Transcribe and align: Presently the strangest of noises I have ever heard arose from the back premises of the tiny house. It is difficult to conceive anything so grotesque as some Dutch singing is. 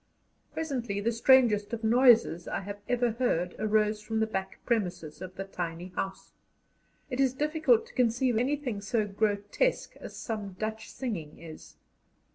Presently 0.55 0.99
the 0.99 1.11
strangest 1.11 1.73
of 1.73 1.83
noises 1.83 2.47
I 2.47 2.61
have 2.61 2.79
ever 2.89 3.11
heard 3.11 3.53
arose 3.59 4.01
from 4.01 4.19
the 4.19 4.25
back 4.25 4.57
premises 4.65 5.21
of 5.21 5.35
the 5.35 5.43
tiny 5.43 5.89
house. 5.89 6.31
It 7.11 7.19
is 7.19 7.35
difficult 7.35 7.85
to 7.85 7.93
conceive 7.93 8.35
anything 8.39 8.81
so 8.81 9.05
grotesque 9.05 9.95
as 9.97 10.15
some 10.15 10.53
Dutch 10.53 10.89
singing 10.91 11.37
is. 11.37 11.75